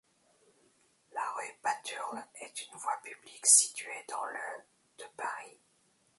[1.13, 4.39] La rue Paturle est une voie publique située dans le
[4.97, 5.59] de Paris.